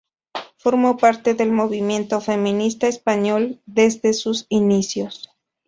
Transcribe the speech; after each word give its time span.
Formó 0.57 0.97
parte 0.97 1.35
del 1.35 1.51
movimiento 1.51 2.21
feminista 2.21 2.87
español 2.87 3.61
desde 3.67 4.13
sus 4.13 4.47
inicios. 4.49 5.29